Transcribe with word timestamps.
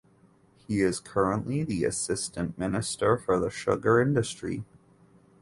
He 0.67 0.81
is 0.81 0.99
currently 0.99 1.63
the 1.63 1.85
Assistant 1.85 2.57
Minister 2.57 3.19
for 3.19 3.39
the 3.39 3.51
Sugar 3.51 4.01
Industry. 4.01 4.65